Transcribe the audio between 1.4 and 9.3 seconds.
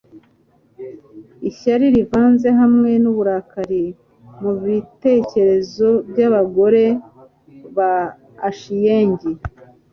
ishyari rivanze hamwe n'uburakari mubitekerezo by'abagore ba achieng